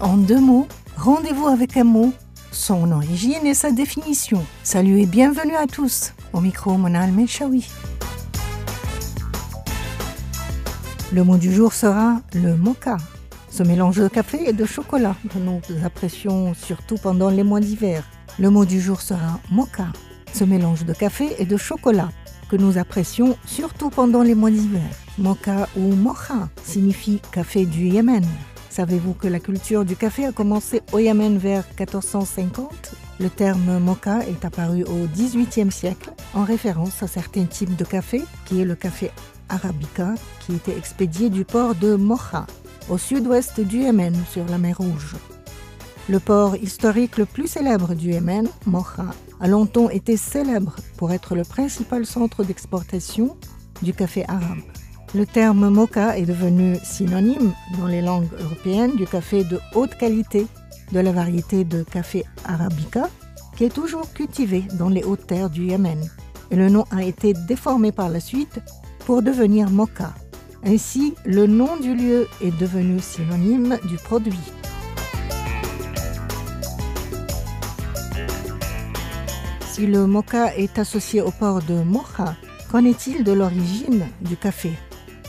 En 0.00 0.16
deux 0.16 0.40
mots, 0.40 0.68
rendez-vous 0.96 1.48
avec 1.48 1.76
un 1.76 1.82
mot, 1.82 2.12
son 2.52 2.92
origine 2.92 3.44
et 3.44 3.54
sa 3.54 3.72
définition. 3.72 4.44
Salut 4.62 5.00
et 5.00 5.06
bienvenue 5.06 5.56
à 5.56 5.66
tous. 5.66 6.12
Au 6.32 6.40
micro, 6.40 6.76
Monal 6.76 7.10
Mechaoui. 7.10 7.66
Le 11.12 11.24
mot 11.24 11.36
du 11.36 11.52
jour 11.52 11.72
sera 11.72 12.20
le 12.32 12.54
mocha. 12.54 12.96
Ce 13.50 13.64
mélange 13.64 13.96
de 13.96 14.06
café 14.06 14.48
et 14.48 14.52
de 14.52 14.64
chocolat 14.64 15.16
que 15.32 15.38
nous 15.38 15.60
apprécions 15.84 16.54
surtout 16.54 16.96
pendant 17.02 17.30
les 17.30 17.42
mois 17.42 17.60
d'hiver. 17.60 18.04
Le 18.38 18.50
mot 18.50 18.64
du 18.64 18.80
jour 18.80 19.00
sera 19.00 19.40
mocha. 19.50 19.88
Ce 20.32 20.44
mélange 20.44 20.84
de 20.84 20.92
café 20.92 21.34
et 21.40 21.44
de 21.44 21.56
chocolat 21.56 22.10
que 22.48 22.56
nous 22.56 22.78
apprécions 22.78 23.36
surtout 23.46 23.90
pendant 23.90 24.22
les 24.22 24.36
mois 24.36 24.52
d'hiver. 24.52 24.88
Mocha 25.18 25.68
ou 25.76 25.92
mocha 25.96 26.48
signifie 26.62 27.20
café 27.32 27.66
du 27.66 27.88
Yémen. 27.88 28.24
Savez-vous 28.78 29.14
que 29.14 29.26
la 29.26 29.40
culture 29.40 29.84
du 29.84 29.96
café 29.96 30.24
a 30.24 30.30
commencé 30.30 30.82
au 30.92 31.00
Yémen 31.00 31.36
vers 31.36 31.64
1450 31.80 32.94
Le 33.18 33.28
terme 33.28 33.80
mocha 33.80 34.20
est 34.20 34.44
apparu 34.44 34.84
au 34.84 35.08
XVIIIe 35.12 35.72
siècle 35.72 36.12
en 36.32 36.44
référence 36.44 37.02
à 37.02 37.08
certains 37.08 37.46
types 37.46 37.74
de 37.74 37.84
café, 37.84 38.22
qui 38.44 38.60
est 38.60 38.64
le 38.64 38.76
café 38.76 39.10
arabica, 39.48 40.14
qui 40.46 40.54
était 40.54 40.78
expédié 40.78 41.28
du 41.28 41.44
port 41.44 41.74
de 41.74 41.96
Mocha, 41.96 42.46
au 42.88 42.98
sud-ouest 42.98 43.58
du 43.58 43.78
Yémen, 43.78 44.14
sur 44.30 44.44
la 44.44 44.58
mer 44.58 44.78
Rouge. 44.78 45.16
Le 46.08 46.20
port 46.20 46.54
historique 46.54 47.18
le 47.18 47.26
plus 47.26 47.48
célèbre 47.48 47.96
du 47.96 48.12
Yémen, 48.12 48.46
Mocha, 48.64 49.06
a 49.40 49.48
longtemps 49.48 49.90
été 49.90 50.16
célèbre 50.16 50.76
pour 50.96 51.10
être 51.10 51.34
le 51.34 51.42
principal 51.42 52.06
centre 52.06 52.44
d'exportation 52.44 53.36
du 53.82 53.92
café 53.92 54.24
arabe. 54.28 54.62
Le 55.14 55.24
terme 55.24 55.70
mocha 55.70 56.18
est 56.18 56.26
devenu 56.26 56.76
synonyme 56.82 57.52
dans 57.78 57.86
les 57.86 58.02
langues 58.02 58.28
européennes 58.38 58.94
du 58.96 59.06
café 59.06 59.42
de 59.42 59.58
haute 59.74 59.96
qualité 59.96 60.46
de 60.92 61.00
la 61.00 61.12
variété 61.12 61.64
de 61.64 61.82
café 61.82 62.24
arabica 62.44 63.08
qui 63.56 63.64
est 63.64 63.74
toujours 63.74 64.12
cultivé 64.12 64.64
dans 64.78 64.90
les 64.90 65.02
hautes 65.04 65.26
terres 65.26 65.48
du 65.48 65.64
Yémen. 65.64 65.98
Et 66.50 66.56
le 66.56 66.68
nom 66.68 66.84
a 66.90 67.02
été 67.04 67.32
déformé 67.32 67.90
par 67.90 68.10
la 68.10 68.20
suite 68.20 68.60
pour 69.06 69.22
devenir 69.22 69.70
mocha. 69.70 70.14
Ainsi, 70.62 71.14
le 71.24 71.46
nom 71.46 71.78
du 71.78 71.94
lieu 71.94 72.28
est 72.42 72.56
devenu 72.58 73.00
synonyme 73.00 73.78
du 73.88 73.96
produit. 73.96 74.38
Si 79.72 79.86
le 79.86 80.06
mocha 80.06 80.54
est 80.56 80.78
associé 80.78 81.22
au 81.22 81.30
port 81.30 81.62
de 81.62 81.82
Mocha, 81.82 82.36
qu'en 82.70 82.84
est-il 82.84 83.24
de 83.24 83.32
l'origine 83.32 84.06
du 84.20 84.36
café? 84.36 84.72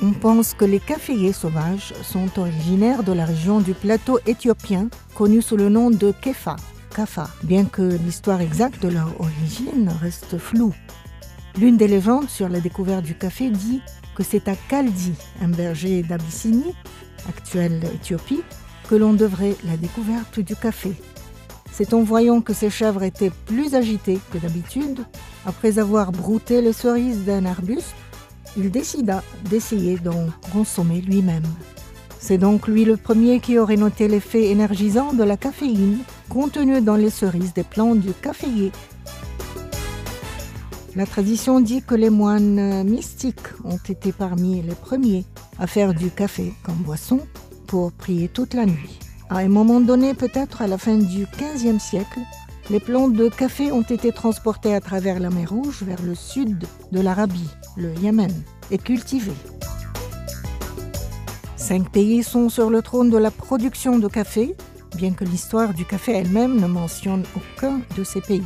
On 0.00 0.12
pense 0.12 0.54
que 0.54 0.64
les 0.64 0.78
caféiers 0.78 1.32
sauvages 1.32 1.92
sont 2.02 2.38
originaires 2.38 3.02
de 3.02 3.12
la 3.12 3.24
région 3.24 3.60
du 3.60 3.74
plateau 3.74 4.20
éthiopien, 4.26 4.88
connu 5.16 5.42
sous 5.42 5.56
le 5.56 5.68
nom 5.68 5.90
de 5.90 6.12
Kefa, 6.12 6.54
Kafa, 6.94 7.28
bien 7.42 7.64
que 7.64 7.82
l'histoire 7.82 8.40
exacte 8.40 8.80
de 8.82 8.88
leur 8.88 9.20
origine 9.20 9.90
reste 10.00 10.38
floue. 10.38 10.74
L'une 11.58 11.76
des 11.76 11.88
légendes 11.88 12.28
sur 12.28 12.48
la 12.48 12.60
découverte 12.60 13.04
du 13.04 13.16
café 13.16 13.50
dit 13.50 13.82
que 14.14 14.22
c'est 14.22 14.46
à 14.46 14.54
Kaldi, 14.54 15.14
un 15.42 15.48
berger 15.48 16.02
d'Abyssinie, 16.02 16.74
actuelle 17.28 17.80
Éthiopie, 17.94 18.42
que 18.88 18.94
l'on 18.94 19.14
devrait 19.14 19.56
la 19.64 19.76
découverte 19.76 20.38
du 20.38 20.54
café. 20.54 20.92
C'est 21.72 21.92
en 21.92 22.02
voyant 22.02 22.40
que 22.40 22.54
ses 22.54 22.70
chèvres 22.70 23.02
étaient 23.02 23.32
plus 23.46 23.74
agitées 23.74 24.20
que 24.32 24.38
d'habitude, 24.38 25.04
après 25.44 25.78
avoir 25.78 26.12
brouté 26.12 26.62
les 26.62 26.72
cerises 26.72 27.24
d'un 27.24 27.46
arbuste, 27.46 27.94
il 28.56 28.70
décida 28.70 29.22
d'essayer 29.50 29.98
d'en 29.98 30.26
consommer 30.52 31.00
lui-même. 31.00 31.46
C'est 32.20 32.38
donc 32.38 32.66
lui 32.66 32.84
le 32.84 32.96
premier 32.96 33.40
qui 33.40 33.58
aurait 33.58 33.76
noté 33.76 34.08
l'effet 34.08 34.50
énergisant 34.50 35.12
de 35.12 35.22
la 35.22 35.36
caféine 35.36 35.98
contenue 36.28 36.80
dans 36.80 36.96
les 36.96 37.10
cerises 37.10 37.54
des 37.54 37.62
plantes 37.62 38.00
du 38.00 38.12
caféier. 38.12 38.72
La 40.96 41.06
tradition 41.06 41.60
dit 41.60 41.82
que 41.82 41.94
les 41.94 42.10
moines 42.10 42.82
mystiques 42.84 43.46
ont 43.64 43.78
été 43.88 44.10
parmi 44.10 44.62
les 44.62 44.74
premiers 44.74 45.24
à 45.58 45.66
faire 45.66 45.94
du 45.94 46.10
café 46.10 46.52
comme 46.64 46.76
boisson 46.76 47.20
pour 47.68 47.92
prier 47.92 48.28
toute 48.28 48.54
la 48.54 48.66
nuit. 48.66 48.98
À 49.30 49.38
un 49.38 49.48
moment 49.48 49.80
donné, 49.80 50.14
peut-être 50.14 50.62
à 50.62 50.66
la 50.66 50.78
fin 50.78 50.96
du 50.96 51.26
XVe 51.38 51.78
siècle, 51.78 52.20
les 52.70 52.80
plantes 52.80 53.14
de 53.14 53.28
café 53.28 53.72
ont 53.72 53.82
été 53.82 54.12
transportées 54.12 54.74
à 54.74 54.80
travers 54.80 55.20
la 55.20 55.30
mer 55.30 55.50
Rouge 55.50 55.82
vers 55.82 56.02
le 56.02 56.14
sud 56.14 56.64
de 56.92 57.00
l'Arabie, 57.00 57.48
le 57.76 57.94
Yémen, 57.94 58.32
et 58.70 58.78
cultivées. 58.78 59.32
Cinq 61.56 61.90
pays 61.90 62.22
sont 62.22 62.48
sur 62.48 62.68
le 62.68 62.82
trône 62.82 63.10
de 63.10 63.16
la 63.16 63.30
production 63.30 63.98
de 63.98 64.08
café, 64.08 64.54
bien 64.96 65.12
que 65.12 65.24
l'histoire 65.24 65.72
du 65.72 65.84
café 65.84 66.12
elle-même 66.12 66.60
ne 66.60 66.66
mentionne 66.66 67.24
aucun 67.36 67.80
de 67.96 68.04
ces 68.04 68.20
pays 68.20 68.42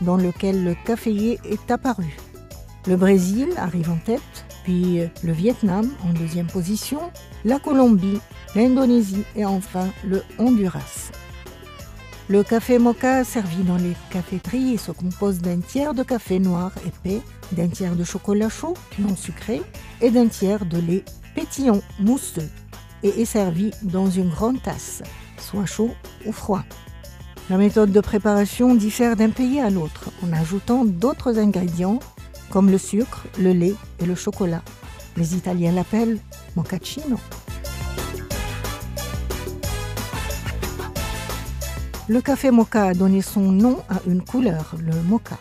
dans 0.00 0.16
lequel 0.16 0.64
le 0.64 0.74
caféier 0.84 1.38
est 1.48 1.70
apparu. 1.70 2.16
Le 2.86 2.96
Brésil 2.96 3.48
arrive 3.56 3.90
en 3.90 3.96
tête, 3.96 4.20
puis 4.64 5.00
le 5.22 5.32
Vietnam 5.32 5.88
en 6.04 6.12
deuxième 6.12 6.46
position, 6.46 7.00
la 7.44 7.58
Colombie, 7.58 8.20
l'Indonésie 8.54 9.24
et 9.36 9.46
enfin 9.46 9.88
le 10.04 10.22
Honduras. 10.38 11.10
Le 12.26 12.42
café 12.42 12.78
mocha 12.78 13.22
servi 13.22 13.64
dans 13.64 13.76
les 13.76 13.92
caféteries 14.08 14.78
se 14.78 14.92
compose 14.92 15.40
d'un 15.40 15.60
tiers 15.60 15.92
de 15.92 16.02
café 16.02 16.38
noir 16.38 16.72
épais, 16.86 17.20
d'un 17.52 17.68
tiers 17.68 17.96
de 17.96 18.02
chocolat 18.02 18.48
chaud 18.48 18.72
non 18.98 19.14
sucré 19.14 19.60
et 20.00 20.10
d'un 20.10 20.28
tiers 20.28 20.64
de 20.64 20.78
lait 20.78 21.04
pétillant 21.34 21.82
mousseux 22.00 22.48
et 23.02 23.20
est 23.20 23.26
servi 23.26 23.72
dans 23.82 24.08
une 24.08 24.30
grande 24.30 24.62
tasse, 24.62 25.02
soit 25.38 25.66
chaud 25.66 25.90
ou 26.24 26.32
froid. 26.32 26.64
La 27.50 27.58
méthode 27.58 27.92
de 27.92 28.00
préparation 28.00 28.74
diffère 28.74 29.16
d'un 29.16 29.28
pays 29.28 29.60
à 29.60 29.68
l'autre 29.68 30.10
en 30.22 30.32
ajoutant 30.32 30.86
d'autres 30.86 31.38
ingrédients 31.38 31.98
comme 32.48 32.70
le 32.70 32.78
sucre, 32.78 33.26
le 33.38 33.52
lait 33.52 33.74
et 34.00 34.06
le 34.06 34.14
chocolat. 34.14 34.62
Les 35.18 35.34
Italiens 35.34 35.72
l'appellent 35.72 36.20
mochaccino. 36.56 37.18
Le 42.06 42.20
café 42.20 42.50
mocha 42.50 42.88
a 42.88 42.92
donné 42.92 43.22
son 43.22 43.50
nom 43.50 43.78
à 43.88 43.94
une 44.06 44.22
couleur, 44.22 44.74
le 44.78 45.00
mocha, 45.02 45.38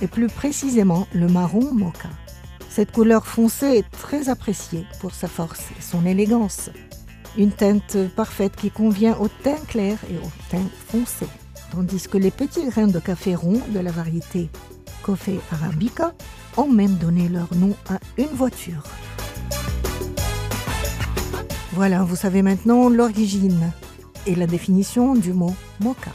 et 0.00 0.06
plus 0.06 0.28
précisément 0.28 1.06
le 1.12 1.28
marron 1.28 1.70
mocha. 1.74 2.08
Cette 2.70 2.92
couleur 2.92 3.26
foncée 3.26 3.78
est 3.78 3.90
très 3.90 4.30
appréciée 4.30 4.86
pour 5.00 5.14
sa 5.14 5.28
force 5.28 5.66
et 5.78 5.82
son 5.82 6.06
élégance. 6.06 6.70
Une 7.36 7.52
teinte 7.52 7.98
parfaite 8.16 8.56
qui 8.56 8.70
convient 8.70 9.18
au 9.18 9.28
teint 9.28 9.62
clair 9.68 9.98
et 10.10 10.16
au 10.16 10.30
teint 10.50 10.66
foncé. 10.86 11.26
Tandis 11.72 12.08
que 12.08 12.16
les 12.16 12.30
petits 12.30 12.66
grains 12.66 12.86
de 12.86 12.98
café 13.00 13.34
rond 13.34 13.60
de 13.68 13.78
la 13.78 13.90
variété 13.90 14.48
Café 15.04 15.38
Arabica 15.52 16.14
ont 16.56 16.70
même 16.70 16.96
donné 16.96 17.28
leur 17.28 17.54
nom 17.54 17.74
à 17.90 17.98
une 18.16 18.34
voiture. 18.34 18.82
Voilà, 21.72 22.02
vous 22.02 22.16
savez 22.16 22.40
maintenant 22.40 22.88
l'origine 22.88 23.72
et 24.28 24.34
la 24.34 24.46
définition 24.46 25.14
du 25.14 25.32
mot 25.32 25.54
mocha. 25.80 26.12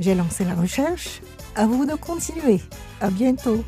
J'ai 0.00 0.14
lancé 0.14 0.44
la 0.44 0.54
recherche, 0.54 1.22
à 1.54 1.66
vous 1.66 1.86
de 1.86 1.94
continuer. 1.94 2.60
À 3.00 3.10
bientôt. 3.10 3.64